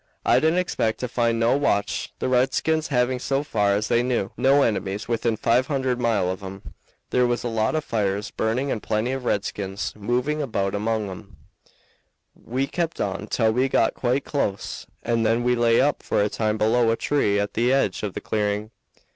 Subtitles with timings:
[0.25, 4.31] I didn't expect to find no watch, the redskins having, so far as they knew,
[4.35, 6.73] no enemies within five hundred mile of 'em.
[7.11, 11.37] There was a lot of fires burning and plenty of redskins moving about among 'em.
[12.33, 16.29] We kept on till we got quite close, and then we lay up for a
[16.29, 18.71] time below a tree at the edge of the clearing.